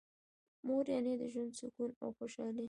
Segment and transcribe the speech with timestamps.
[0.67, 2.59] مور یعنی د ژوند سکون او خوشحالي.